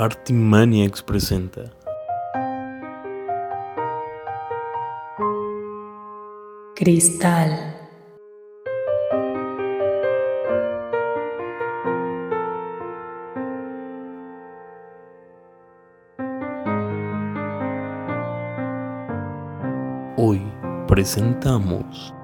[0.00, 1.70] Artimaniacs presenta.
[6.74, 7.50] Cristal.
[20.16, 20.40] Hoy
[20.88, 22.14] presentamos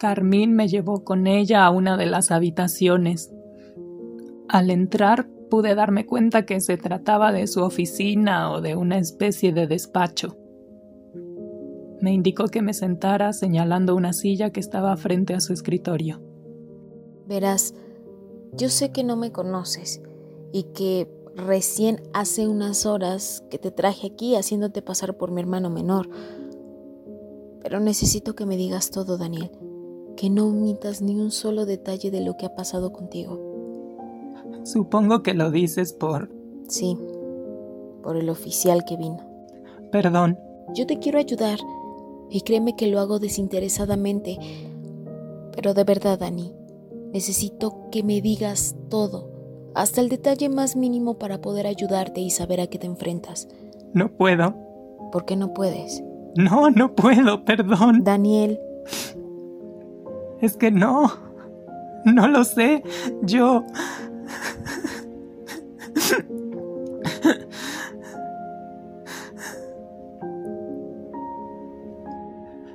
[0.00, 3.30] Carmín me llevó con ella a una de las habitaciones.
[4.48, 9.52] Al entrar pude darme cuenta que se trataba de su oficina o de una especie
[9.52, 10.38] de despacho.
[12.00, 16.22] Me indicó que me sentara señalando una silla que estaba frente a su escritorio.
[17.26, 17.74] Verás,
[18.56, 20.00] yo sé que no me conoces
[20.50, 25.68] y que recién hace unas horas que te traje aquí haciéndote pasar por mi hermano
[25.68, 26.08] menor.
[27.60, 29.50] Pero necesito que me digas todo, Daniel,
[30.20, 33.40] que no omitas ni un solo detalle de lo que ha pasado contigo.
[34.64, 36.30] Supongo que lo dices por...
[36.68, 36.98] Sí,
[38.02, 39.16] por el oficial que vino.
[39.90, 40.38] Perdón.
[40.74, 41.58] Yo te quiero ayudar
[42.28, 44.36] y créeme que lo hago desinteresadamente.
[45.56, 46.52] Pero de verdad, Dani,
[47.14, 49.30] necesito que me digas todo,
[49.74, 53.48] hasta el detalle más mínimo para poder ayudarte y saber a qué te enfrentas.
[53.94, 54.54] No puedo.
[55.12, 56.04] ¿Por qué no puedes?
[56.36, 58.04] No, no puedo, perdón.
[58.04, 58.60] Daniel,
[60.40, 61.12] Es que no.
[62.04, 62.82] No lo sé.
[63.22, 63.64] Yo...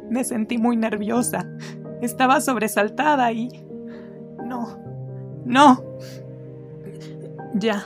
[0.10, 1.46] Me sentí muy nerviosa.
[2.02, 3.50] Estaba sobresaltada y...
[4.46, 4.78] No.
[5.44, 5.84] No.
[7.56, 7.84] Ya.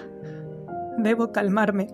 [0.97, 1.87] Debo calmarme.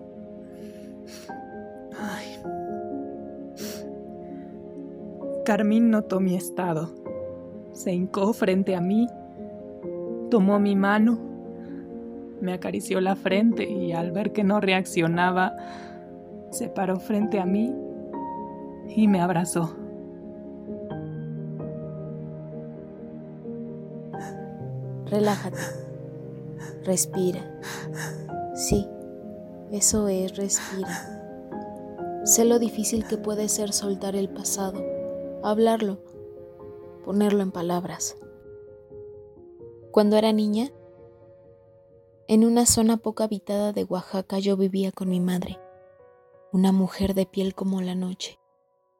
[5.46, 6.90] Carmín notó mi estado.
[7.86, 9.06] Se hincó frente a mí,
[10.28, 11.20] tomó mi mano,
[12.40, 15.54] me acarició la frente y al ver que no reaccionaba,
[16.50, 17.72] se paró frente a mí
[18.88, 19.76] y me abrazó.
[25.08, 25.60] relájate.
[26.84, 27.60] Respira.
[28.56, 28.84] Sí,
[29.70, 32.24] eso es, respira.
[32.24, 34.84] Sé lo difícil que puede ser soltar el pasado,
[35.44, 36.00] hablarlo,
[37.06, 38.16] ponerlo en palabras.
[39.92, 40.72] Cuando era niña,
[42.26, 45.60] en una zona poco habitada de Oaxaca yo vivía con mi madre,
[46.52, 48.40] una mujer de piel como la noche,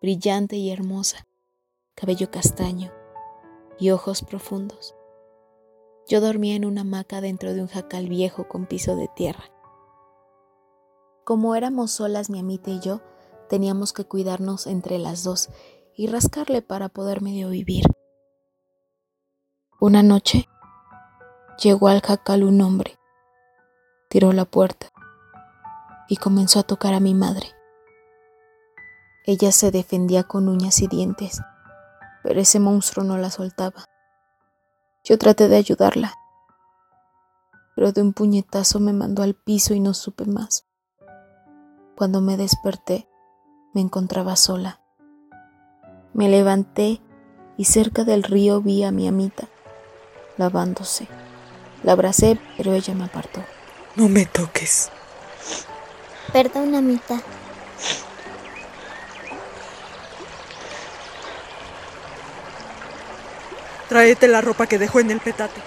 [0.00, 1.26] brillante y hermosa,
[1.96, 2.92] cabello castaño
[3.76, 4.94] y ojos profundos.
[6.06, 9.50] Yo dormía en una hamaca dentro de un jacal viejo con piso de tierra.
[11.24, 13.00] Como éramos solas mi amita y yo,
[13.48, 15.48] teníamos que cuidarnos entre las dos
[15.96, 17.95] y rascarle para poder medio vivir.
[19.78, 20.48] Una noche
[21.62, 22.98] llegó al jacal un hombre,
[24.08, 24.86] tiró la puerta
[26.08, 27.48] y comenzó a tocar a mi madre.
[29.26, 31.42] Ella se defendía con uñas y dientes,
[32.22, 33.84] pero ese monstruo no la soltaba.
[35.04, 36.14] Yo traté de ayudarla,
[37.74, 40.66] pero de un puñetazo me mandó al piso y no supe más.
[41.98, 43.10] Cuando me desperté,
[43.74, 44.80] me encontraba sola.
[46.14, 47.02] Me levanté
[47.58, 49.48] y cerca del río vi a mi amita,
[50.36, 51.08] lavándose.
[51.82, 53.42] La abracé, pero ella me apartó.
[53.94, 54.90] No me toques.
[56.32, 57.20] Perdón, amita.
[63.88, 65.60] Tráete la ropa que dejó en el petate.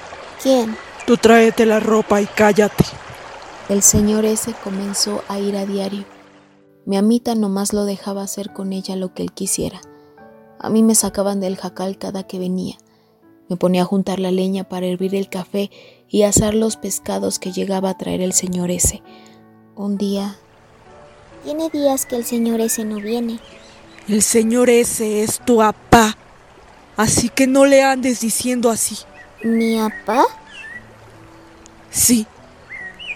[0.43, 0.77] ¿Quién?
[1.05, 2.83] Tú tráete la ropa y cállate.
[3.69, 6.05] El señor ese comenzó a ir a diario.
[6.85, 9.79] Mi amita nomás lo dejaba hacer con ella lo que él quisiera.
[10.59, 12.77] A mí me sacaban del jacal cada que venía.
[13.49, 15.71] Me ponía a juntar la leña para hervir el café
[16.07, 19.01] y asar los pescados que llegaba a traer el señor ese.
[19.75, 20.37] Un día,
[21.43, 23.39] Tiene días que el señor ese no viene.
[24.07, 26.17] El señor ese es tu apá.
[26.97, 28.97] Así que no le andes diciendo así.
[29.41, 30.25] ¿Mi papá?
[31.89, 32.27] Sí.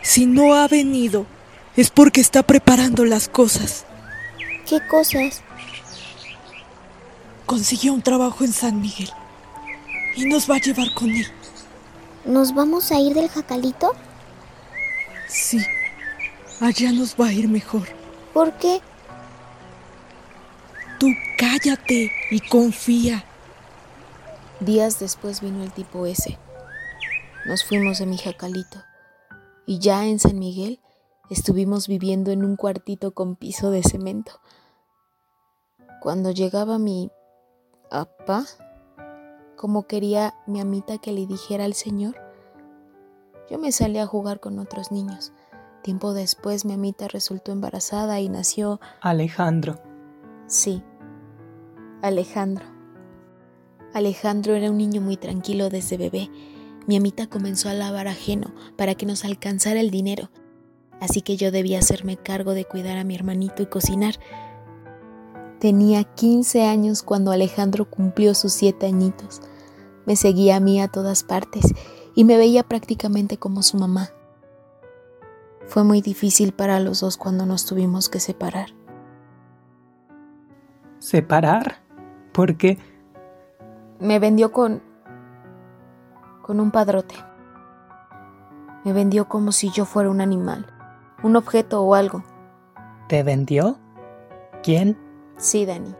[0.01, 1.25] Si no ha venido,
[1.75, 3.85] es porque está preparando las cosas.
[4.65, 5.41] ¿Qué cosas?
[7.45, 9.11] Consiguió un trabajo en San Miguel.
[10.15, 11.27] Y nos va a llevar con él.
[12.25, 13.93] ¿Nos vamos a ir del jacalito?
[15.27, 15.59] Sí.
[16.59, 17.87] Allá nos va a ir mejor.
[18.33, 18.81] ¿Por qué?
[20.99, 21.07] Tú
[21.37, 23.25] cállate y confía.
[24.59, 26.37] días después vino el tipo ese.
[27.45, 28.81] Nos fuimos de mi jacalito.
[29.65, 30.79] Y ya en San Miguel
[31.29, 34.39] estuvimos viviendo en un cuartito con piso de cemento.
[36.01, 37.09] Cuando llegaba mi
[37.91, 38.45] ¿Apa?
[39.55, 42.15] Como quería mi amita que le dijera al señor.
[43.49, 45.33] Yo me salí a jugar con otros niños.
[45.83, 49.81] Tiempo después mi amita resultó embarazada y nació Alejandro.
[50.47, 50.81] Sí,
[52.01, 52.65] Alejandro.
[53.93, 56.29] Alejandro era un niño muy tranquilo desde bebé.
[56.87, 60.29] Mi amita comenzó a lavar ajeno para que nos alcanzara el dinero,
[60.99, 64.15] así que yo debía hacerme cargo de cuidar a mi hermanito y cocinar.
[65.63, 69.41] Tenía 15 años cuando Alejandro cumplió sus 7 añitos.
[70.05, 71.73] Me seguía a mí a todas partes
[72.15, 74.09] y me veía prácticamente como su mamá.
[75.65, 78.71] Fue muy difícil para los dos cuando nos tuvimos que separar.
[80.99, 81.77] ¿Separar?
[82.33, 82.77] ¿Por qué?
[84.01, 84.83] Me vendió con...
[86.41, 87.15] con un padrote.
[88.83, 90.67] Me vendió como si yo fuera un animal,
[91.23, 92.21] un objeto o algo.
[93.07, 93.77] ¿Te vendió?
[94.61, 95.02] ¿Quién?
[95.37, 95.95] Sí, Dani,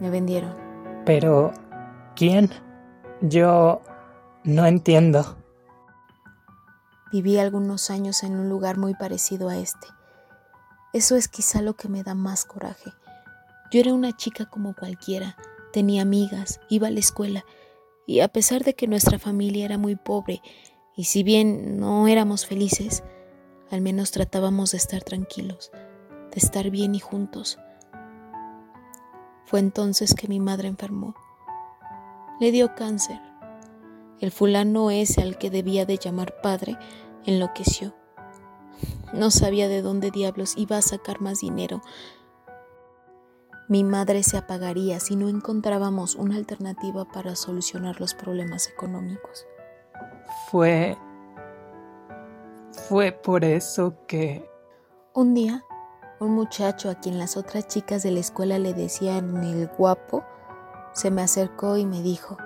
[0.00, 0.54] me vendieron.
[1.04, 1.52] Pero...
[2.16, 2.50] ¿Quién?
[3.20, 3.80] Yo...
[4.44, 5.36] no entiendo.
[7.12, 9.86] Viví algunos años en un lugar muy parecido a este.
[10.92, 12.92] Eso es quizá lo que me da más coraje.
[13.70, 15.36] Yo era una chica como cualquiera,
[15.72, 17.44] tenía amigas, iba a la escuela,
[18.06, 20.40] y a pesar de que nuestra familia era muy pobre,
[20.96, 23.04] y si bien no éramos felices,
[23.70, 25.70] al menos tratábamos de estar tranquilos,
[26.32, 27.58] de estar bien y juntos.
[29.48, 31.14] Fue entonces que mi madre enfermó.
[32.38, 33.18] Le dio cáncer.
[34.20, 36.76] El fulano ese al que debía de llamar padre
[37.24, 37.94] enloqueció.
[39.14, 41.80] No sabía de dónde diablos iba a sacar más dinero.
[43.68, 49.46] Mi madre se apagaría si no encontrábamos una alternativa para solucionar los problemas económicos.
[50.50, 50.98] Fue...
[52.86, 54.46] Fue por eso que...
[55.14, 55.64] Un día,
[56.20, 60.24] un muchacho a quien las otras chicas de la escuela le decían el guapo,
[60.92, 62.36] se me acercó y me dijo,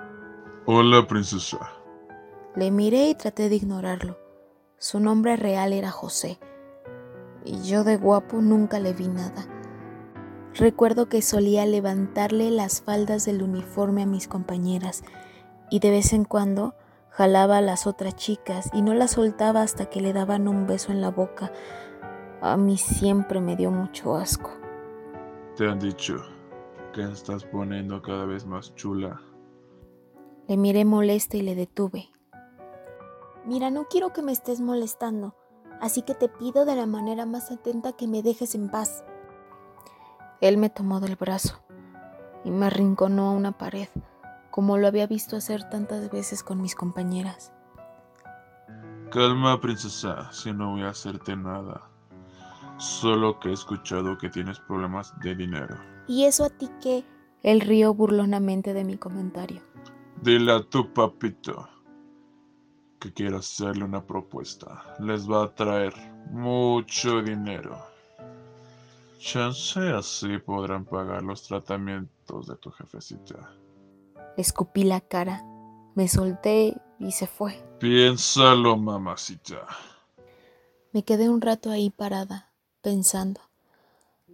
[0.65, 1.57] Hola, princesa.
[2.55, 4.17] Le miré y traté de ignorarlo.
[4.77, 6.39] Su nombre real era José,
[7.43, 9.47] y yo de guapo nunca le vi nada.
[10.55, 15.03] Recuerdo que solía levantarle las faldas del uniforme a mis compañeras
[15.71, 16.75] y de vez en cuando
[17.09, 20.91] jalaba a las otras chicas y no las soltaba hasta que le daban un beso
[20.91, 21.51] en la boca.
[22.45, 24.51] A mí siempre me dio mucho asco.
[25.55, 26.21] Te han dicho
[26.91, 29.21] que estás poniendo cada vez más chula.
[30.49, 32.09] Le miré molesta y le detuve.
[33.45, 35.37] Mira, no quiero que me estés molestando,
[35.79, 39.05] así que te pido de la manera más atenta que me dejes en paz.
[40.41, 41.63] Él me tomó del brazo
[42.43, 43.87] y me arrinconó a una pared,
[44.51, 47.53] como lo había visto hacer tantas veces con mis compañeras.
[49.11, 51.92] Calma, princesa, si no voy a hacerte nada.
[52.83, 55.79] Solo que he escuchado que tienes problemas de dinero.
[56.05, 57.05] ¿Y eso a ti qué?
[57.41, 59.61] Él rió burlonamente de mi comentario.
[60.21, 61.69] Dile a tu papito
[62.99, 64.97] que quiero hacerle una propuesta.
[64.99, 65.93] Les va a traer
[66.29, 67.77] mucho dinero.
[69.17, 73.55] Chance así podrán pagar los tratamientos de tu jefecita.
[74.35, 75.41] Le escupí la cara,
[75.95, 77.65] me solté y se fue.
[77.79, 79.65] Piénsalo, mamacita.
[80.91, 82.52] Me quedé un rato ahí parada,
[82.83, 83.39] pensando.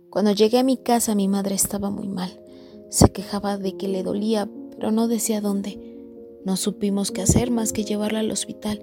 [0.10, 2.42] Cuando llegué a mi casa mi madre estaba muy mal.
[2.90, 5.80] Se quejaba de que le dolía, pero no decía dónde.
[6.44, 8.82] No supimos qué hacer más que llevarla al hospital.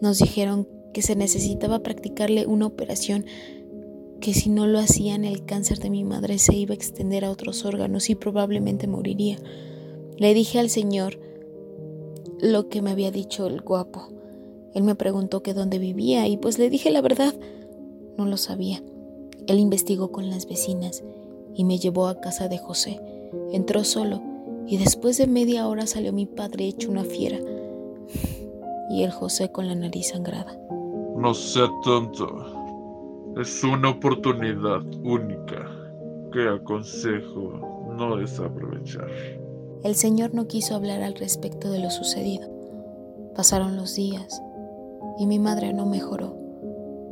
[0.00, 3.26] Nos dijeron que se necesitaba practicarle una operación,
[4.20, 7.30] que si no lo hacían el cáncer de mi madre se iba a extender a
[7.30, 9.36] otros órganos y probablemente moriría.
[10.16, 11.20] Le dije al señor
[12.40, 14.08] lo que me había dicho el guapo.
[14.72, 17.34] Él me preguntó que dónde vivía y pues le dije la verdad.
[18.16, 18.82] No lo sabía.
[19.46, 21.02] Él investigó con las vecinas
[21.54, 23.00] y me llevó a casa de José.
[23.52, 24.22] Entró solo
[24.66, 27.38] y después de media hora salió mi padre hecho una fiera
[28.90, 30.56] y el José con la nariz sangrada.
[31.16, 32.28] No sea tonto.
[33.40, 35.70] Es una oportunidad única
[36.32, 39.08] que aconsejo no desaprovechar.
[39.82, 42.48] El señor no quiso hablar al respecto de lo sucedido.
[43.34, 44.40] Pasaron los días
[45.18, 46.43] y mi madre no mejoró.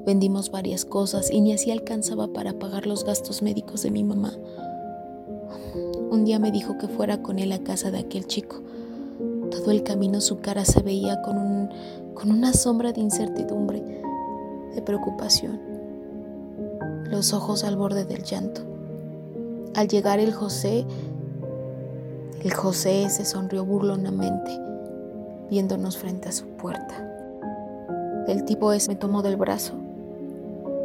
[0.04, 4.32] Vendimos varias cosas y ni así alcanzaba para pagar los gastos médicos de mi mamá.
[6.10, 8.56] Un día me dijo que fuera con él a casa de aquel chico.
[9.52, 11.68] Todo el camino su cara se veía con, un,
[12.14, 13.80] con una sombra de incertidumbre,
[14.74, 15.60] de preocupación,
[17.04, 18.62] los ojos al borde del llanto.
[19.76, 20.84] Al llegar el José,
[22.42, 24.50] el José se sonrió burlonamente,
[25.48, 27.08] viéndonos frente a su puerta.
[28.26, 29.74] El tipo ese me tomó del brazo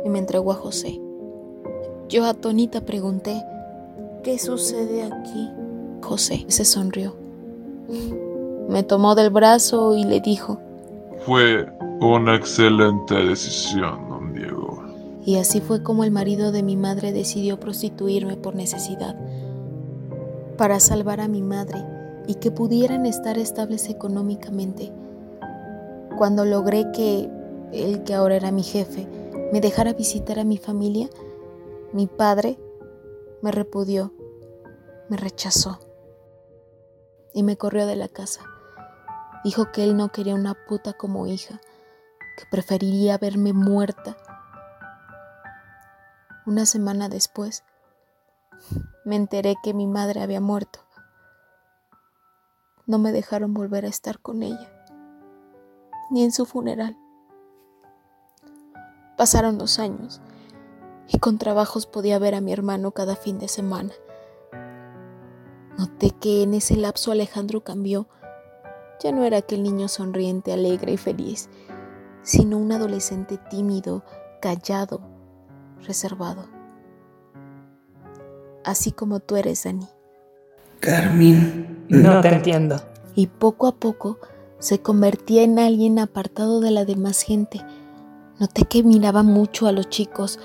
[0.04, 1.00] y me entregó a José.
[2.10, 3.44] Yo atónita pregunté,
[4.24, 5.50] ¿qué sucede aquí?
[6.02, 7.16] José se sonrió.
[8.70, 10.60] Me tomó del brazo y le dijo,
[11.26, 11.66] Fue
[12.02, 14.84] una excelente decisión, don Diego.
[15.26, 19.16] Y así fue como el marido de mi madre decidió prostituirme por necesidad,
[20.58, 21.84] para salvar a mi madre
[22.28, 24.92] y que pudieran estar estables económicamente.
[26.18, 27.30] Cuando logré que
[27.72, 29.08] el que ahora era mi jefe
[29.52, 31.10] me dejara visitar a mi familia,
[31.94, 32.60] mi padre
[33.42, 34.14] me repudió,
[35.10, 35.80] me rechazó
[37.34, 38.42] y me corrió de la casa.
[39.44, 41.62] Dijo que él no quería una puta como hija,
[42.38, 44.18] que preferiría verme muerta.
[46.46, 47.64] Una semana después,
[49.06, 50.80] me enteré que mi madre había muerto.
[52.86, 54.72] No me dejaron volver a estar con ella,
[56.12, 56.98] ni en su funeral.
[59.18, 60.22] Pasaron dos años
[61.10, 63.92] y con trabajos podía ver a mi hermano cada fin de semana.
[65.78, 68.08] Noté que en ese lapso Alejandro cambió.
[69.04, 71.50] Ya no era aquel niño sonriente, alegre y feliz,
[72.22, 74.04] sino un adolescente tímido,
[74.42, 75.02] callado,
[75.86, 76.46] reservado.
[78.64, 79.88] Así como tú eres, Dani.
[80.80, 81.86] Carmen.
[81.90, 82.82] No te entiendo.
[83.16, 84.20] Y poco a poco
[84.60, 87.62] se convertía en alguien apartado de la demás gente.
[88.40, 90.40] Noté que miraba mucho a los chicos,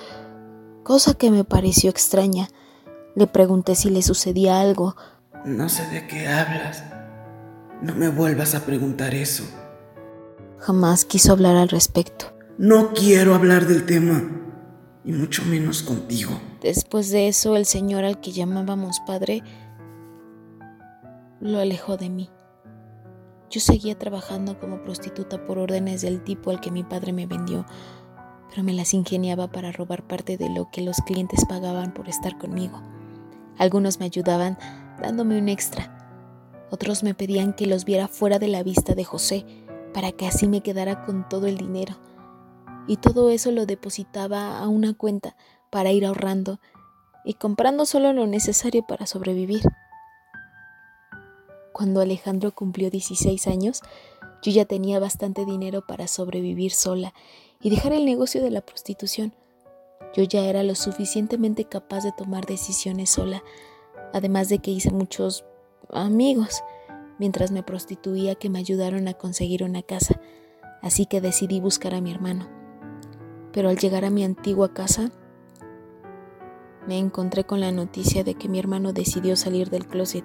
[0.83, 2.49] cosa que me pareció extraña.
[3.15, 4.97] Le pregunté si le sucedía algo.
[5.45, 6.85] No sé de qué hablas.
[7.83, 9.45] No me vuelvas a preguntar eso.
[10.59, 12.27] Jamás quiso hablar al respecto.
[12.57, 14.23] No quiero hablar del tema,
[15.05, 16.31] y mucho menos contigo.
[16.61, 19.43] Después de eso, el señor al que llamábamos padre
[21.41, 22.31] lo alejó de mí.
[23.53, 27.67] Yo seguía trabajando como prostituta por órdenes del tipo al que mi padre me vendió,
[28.49, 32.39] pero me las ingeniaba para robar parte de lo que los clientes pagaban por estar
[32.39, 32.81] conmigo.
[33.59, 34.57] Algunos me ayudaban
[35.03, 36.65] dándome un extra.
[36.71, 39.45] Otros me pedían que los viera fuera de la vista de José
[39.93, 41.97] para que así me quedara con todo el dinero.
[42.89, 45.37] Y todo eso lo depositaba a una cuenta
[45.69, 46.59] para ir ahorrando
[47.23, 49.63] y comprando solo lo necesario para sobrevivir.
[51.73, 53.81] Cuando Alejandro cumplió 16 años,
[54.43, 57.15] yo ya tenía bastante dinero para sobrevivir sola
[57.61, 59.33] y dejar el negocio de la prostitución.
[60.15, 63.43] Yo ya era lo suficientemente capaz de tomar decisiones sola,
[64.13, 65.45] además de que hice muchos
[65.91, 66.63] amigos
[67.19, 70.21] mientras me prostituía que me ayudaron a conseguir una casa,
[70.83, 72.49] así que decidí buscar a mi hermano.
[73.53, 75.13] Pero al llegar a mi antigua casa,
[76.87, 80.25] me encontré con la noticia de que mi hermano decidió salir del closet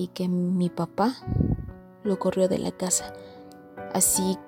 [0.00, 1.14] y que mi papá
[2.04, 3.12] lo corrió de la casa,
[3.92, 4.38] así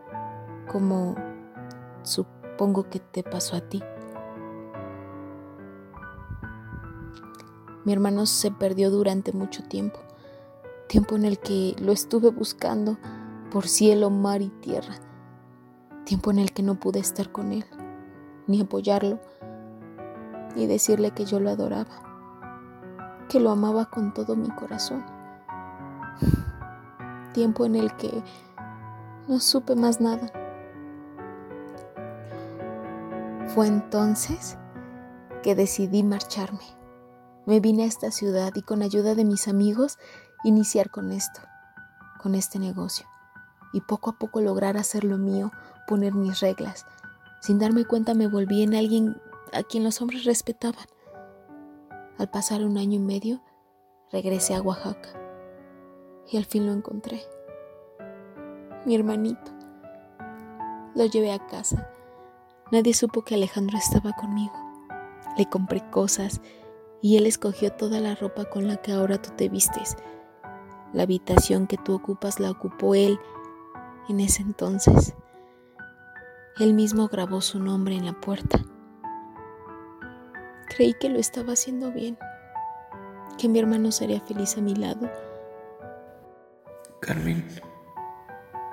[0.67, 1.15] como
[2.03, 3.83] supongo que te pasó a ti.
[7.85, 9.99] Mi hermano se perdió durante mucho tiempo,
[10.89, 12.97] tiempo en el que lo estuve buscando
[13.51, 14.95] por cielo, mar y tierra,
[16.07, 17.67] tiempo en el que no pude estar con él,
[18.47, 19.21] ni apoyarlo,
[20.57, 25.05] ni decirle que yo lo adoraba, que lo amaba con todo mi corazón,
[27.33, 28.23] tiempo en el que
[29.29, 30.31] no supe más nada.
[33.55, 34.57] Fue entonces
[35.43, 36.65] que decidí marcharme.
[37.47, 39.99] Me vine a esta ciudad y con ayuda de mis amigos
[40.45, 41.41] iniciar con esto,
[42.23, 43.07] con este negocio.
[43.73, 45.51] Y poco a poco lograr hacer lo mío,
[45.89, 46.87] poner mis reglas.
[47.41, 49.21] Sin darme cuenta me volví en alguien
[49.53, 50.87] a quien los hombres respetaban.
[52.19, 53.43] Al pasar un año y medio,
[54.11, 55.22] regresé a Oaxaca
[56.33, 57.23] y al fin lo encontré.
[58.87, 59.53] Mi hermanito.
[60.95, 61.91] Lo llevé a casa.
[62.71, 64.55] Nadie supo que Alejandro estaba conmigo.
[65.37, 66.41] Le compré cosas
[67.03, 69.97] y él escogió toda la ropa con la que ahora tú te vistes.
[70.95, 73.21] La habitación que tú ocupas la ocupó él
[74.09, 75.15] en ese entonces.
[76.59, 78.59] Él mismo grabó su nombre en la puerta.
[80.75, 82.17] Creí que lo estaba haciendo bien,
[83.37, 85.11] que mi hermano sería feliz a mi lado.
[87.03, 87.47] Carmen,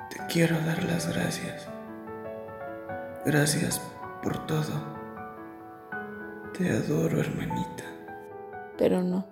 [0.09, 1.67] te quiero dar las gracias.
[3.25, 3.81] Gracias
[4.23, 4.73] por todo.
[6.57, 7.89] Te adoro, hermanita
[8.79, 9.25] pero no.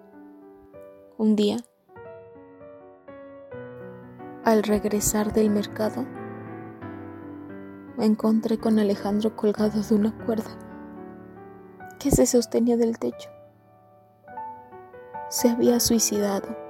[1.17, 1.57] Un día,
[4.43, 6.05] al regresar del mercado,
[7.97, 10.51] me encontré con Alejandro colgado de una cuerda
[11.97, 13.29] que se sostenía del techo.
[15.29, 16.66] Se había suicidado.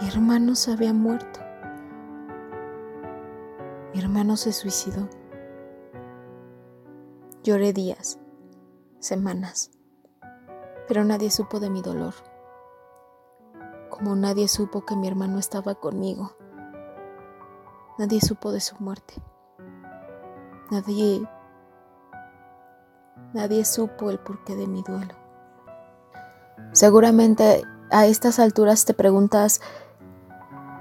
[0.00, 1.40] Mi hermano se había muerto.
[3.92, 5.08] Mi hermano se suicidó.
[7.42, 8.18] Lloré días,
[8.98, 9.70] semanas
[10.90, 12.14] pero nadie supo de mi dolor,
[13.90, 16.32] como nadie supo que mi hermano estaba conmigo.
[17.96, 19.14] Nadie supo de su muerte.
[20.72, 21.24] Nadie
[23.34, 25.14] nadie supo el porqué de mi duelo.
[26.72, 29.60] Seguramente a estas alturas te preguntas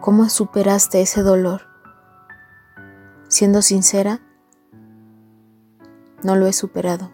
[0.02, 1.62] cómo superaste ese dolor.
[3.28, 4.22] Siendo sincera,
[6.24, 7.12] no lo he superado.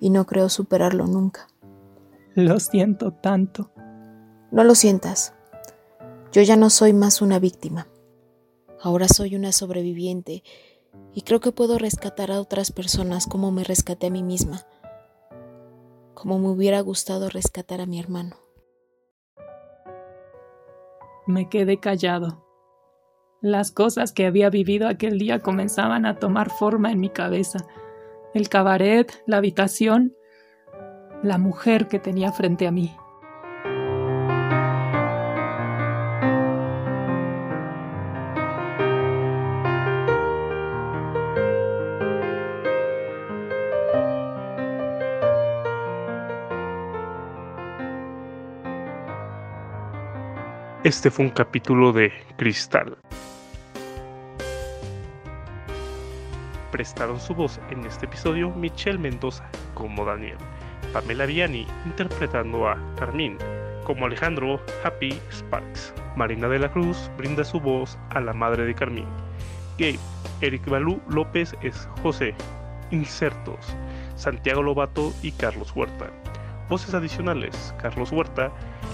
[0.00, 1.46] Y no creo superarlo nunca.
[2.34, 3.70] Lo siento tanto.
[4.50, 5.34] No lo sientas.
[6.32, 7.86] Yo ya no soy más una víctima.
[8.80, 10.42] Ahora soy una sobreviviente
[11.14, 14.66] y creo que puedo rescatar a otras personas como me rescaté a mí misma,
[16.14, 18.41] como me hubiera gustado rescatar a mi hermano.
[21.26, 22.44] Me quedé callado.
[23.40, 27.66] Las cosas que había vivido aquel día comenzaban a tomar forma en mi cabeza.
[28.34, 30.14] El cabaret, la habitación,
[31.22, 32.94] la mujer que tenía frente a mí.
[50.92, 52.98] Este fue un capítulo de Cristal.
[56.70, 60.36] Prestaron su voz en este episodio Michelle Mendoza como Daniel,
[60.92, 63.38] Pamela Viani interpretando a Carmín,
[63.84, 65.94] como Alejandro Happy Sparks.
[66.14, 69.06] Marina de la Cruz brinda su voz a la madre de Carmín.
[69.78, 69.98] Gabe,
[70.42, 72.34] Eric Balú López es José.
[72.90, 73.74] Insertos,
[74.14, 76.10] Santiago Lobato y Carlos Huerta.
[76.68, 78.52] Voces adicionales, Carlos Huerta,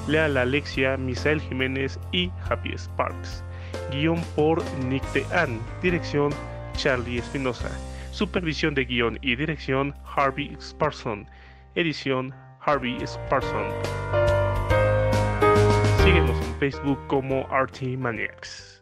[0.09, 3.45] Leal Alexia, Misael Jiménez y Happy Sparks.
[3.91, 5.61] Guión por Nick Ann.
[5.83, 6.33] Dirección
[6.73, 7.71] Charlie Espinosa.
[8.11, 11.27] Supervisión de guion y dirección Harvey Sparson.
[11.75, 13.67] Edición Harvey Sparson.
[16.03, 18.78] Síguenos en Facebook como RT Maniacs.